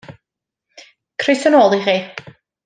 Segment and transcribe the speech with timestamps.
[1.21, 1.97] Croeso nôl i chi.